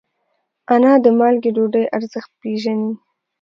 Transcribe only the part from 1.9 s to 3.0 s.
ارزښت پېژني